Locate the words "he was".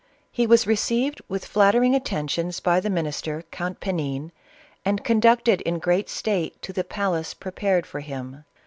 0.31-0.65